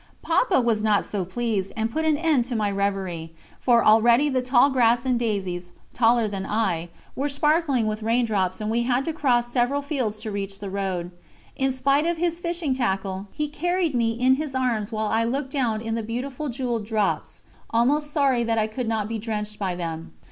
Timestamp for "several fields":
9.51-10.19